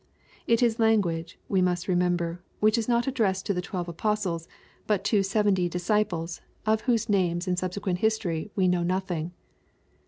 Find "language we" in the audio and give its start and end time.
0.79-1.61